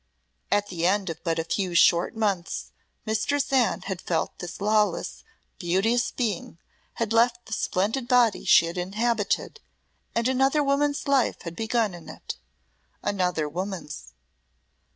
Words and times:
At 0.51 0.69
the 0.69 0.87
end 0.87 1.11
of 1.11 1.23
but 1.23 1.37
a 1.37 1.43
few 1.43 1.75
short 1.75 2.15
months 2.15 2.71
Mistress 3.05 3.53
Anne 3.53 3.81
had 3.81 4.01
felt 4.01 4.39
this 4.39 4.59
lawless, 4.59 5.23
beauteous 5.59 6.09
being 6.09 6.57
had 6.95 7.13
left 7.13 7.45
the 7.45 7.53
splendid 7.53 8.07
body 8.07 8.43
she 8.43 8.65
had 8.65 8.79
inhabited, 8.79 9.59
and 10.15 10.27
another 10.27 10.63
woman's 10.63 11.07
life 11.07 11.43
had 11.43 11.55
begun 11.55 11.93
in 11.93 12.09
it 12.09 12.35
another 13.03 13.47
woman's. 13.47 14.13